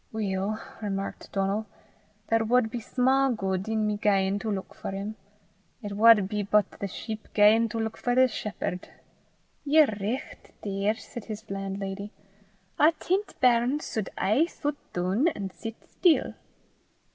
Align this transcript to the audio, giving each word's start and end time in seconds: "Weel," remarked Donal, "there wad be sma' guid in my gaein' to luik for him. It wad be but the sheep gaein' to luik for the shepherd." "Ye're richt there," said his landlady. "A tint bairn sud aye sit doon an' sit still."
"Weel," 0.11 0.57
remarked 0.81 1.31
Donal, 1.31 1.67
"there 2.29 2.43
wad 2.43 2.71
be 2.71 2.79
sma' 2.79 3.29
guid 3.37 3.69
in 3.69 3.87
my 3.87 3.97
gaein' 3.97 4.39
to 4.39 4.47
luik 4.49 4.73
for 4.73 4.89
him. 4.89 5.15
It 5.83 5.93
wad 5.93 6.27
be 6.27 6.41
but 6.41 6.67
the 6.79 6.87
sheep 6.87 7.27
gaein' 7.35 7.69
to 7.69 7.77
luik 7.77 7.97
for 7.97 8.15
the 8.15 8.27
shepherd." 8.27 8.89
"Ye're 9.63 9.95
richt 9.99 10.53
there," 10.63 10.95
said 10.95 11.25
his 11.25 11.47
landlady. 11.51 12.11
"A 12.79 12.93
tint 12.93 13.39
bairn 13.41 13.79
sud 13.79 14.09
aye 14.17 14.45
sit 14.47 14.73
doon 14.91 15.27
an' 15.27 15.51
sit 15.51 15.75
still." 15.87 16.33